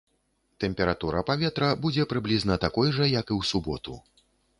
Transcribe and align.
Тэмпература 0.61 1.19
паветра 1.27 1.69
будзе 1.83 2.05
прыблізна 2.13 2.57
такой 2.65 2.95
жа, 2.97 3.07
як 3.19 3.27
і 3.29 3.37
ў 3.39 3.51
суботу. 3.51 3.99